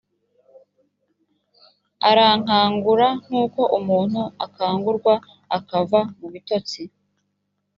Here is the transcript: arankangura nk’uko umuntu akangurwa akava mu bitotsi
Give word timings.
arankangura 2.09 3.07
nk’uko 3.23 3.61
umuntu 3.77 4.21
akangurwa 4.45 5.13
akava 5.57 5.99
mu 6.17 6.27
bitotsi 6.33 6.81